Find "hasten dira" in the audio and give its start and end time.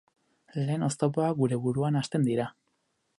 2.03-2.49